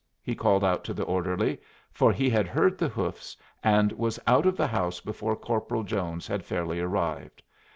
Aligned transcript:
he 0.23 0.33
called 0.33 0.63
out 0.63 0.83
to 0.83 0.95
the 0.95 1.03
orderly; 1.03 1.61
for 1.91 2.11
he 2.11 2.27
had 2.27 2.47
heard 2.47 2.75
the 2.75 2.87
hoofs, 2.89 3.37
and 3.63 3.91
was 3.91 4.19
out 4.25 4.47
of 4.47 4.57
the 4.57 4.65
house 4.65 4.99
before 4.99 5.35
Corporal 5.35 5.83
Jones 5.83 6.25
had 6.25 6.43
fairly 6.43 6.79
arrived. 6.79 7.43